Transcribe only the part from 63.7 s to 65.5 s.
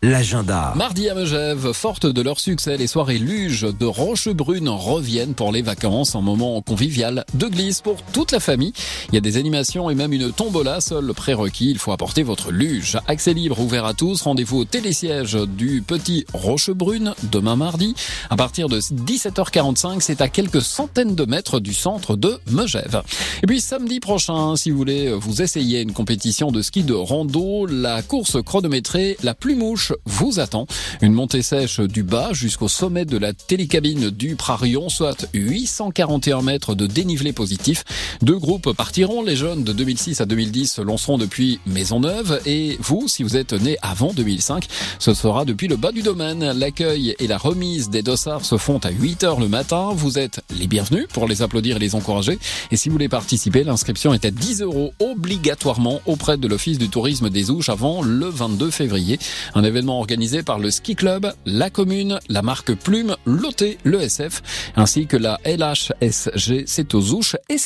le SF, ainsi que la